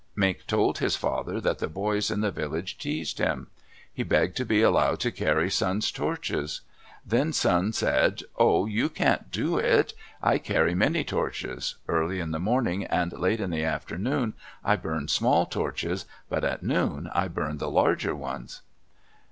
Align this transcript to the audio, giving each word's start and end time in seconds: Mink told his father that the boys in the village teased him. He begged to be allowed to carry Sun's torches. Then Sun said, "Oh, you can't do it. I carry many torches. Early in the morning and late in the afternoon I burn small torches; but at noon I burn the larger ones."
Mink 0.15 0.47
told 0.47 0.79
his 0.79 0.95
father 0.95 1.39
that 1.41 1.59
the 1.59 1.67
boys 1.67 2.09
in 2.09 2.21
the 2.21 2.31
village 2.31 2.79
teased 2.79 3.19
him. 3.19 3.51
He 3.93 4.01
begged 4.01 4.35
to 4.37 4.45
be 4.47 4.63
allowed 4.63 4.99
to 5.01 5.11
carry 5.11 5.51
Sun's 5.51 5.91
torches. 5.91 6.61
Then 7.05 7.31
Sun 7.31 7.73
said, 7.73 8.23
"Oh, 8.35 8.65
you 8.65 8.89
can't 8.89 9.29
do 9.29 9.59
it. 9.59 9.93
I 10.19 10.39
carry 10.39 10.73
many 10.73 11.03
torches. 11.03 11.75
Early 11.87 12.19
in 12.19 12.31
the 12.31 12.39
morning 12.39 12.83
and 12.85 13.13
late 13.13 13.39
in 13.39 13.51
the 13.51 13.63
afternoon 13.63 14.33
I 14.65 14.75
burn 14.75 15.07
small 15.07 15.45
torches; 15.45 16.07
but 16.29 16.43
at 16.43 16.63
noon 16.63 17.07
I 17.13 17.27
burn 17.27 17.59
the 17.59 17.69
larger 17.69 18.15
ones." 18.15 18.63